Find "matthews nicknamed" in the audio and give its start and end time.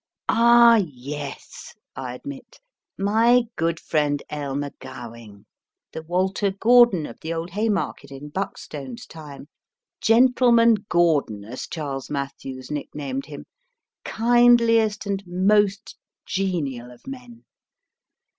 12.09-13.27